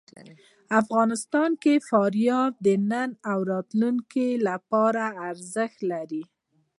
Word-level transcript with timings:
افغانستان 0.81 1.51
کې 1.63 1.73
فاریاب 1.89 2.51
د 2.65 2.67
نن 2.91 3.09
او 3.31 3.39
راتلونکي 3.51 4.29
لپاره 4.47 5.03
ارزښت 5.29 5.79
لري. 5.91 6.23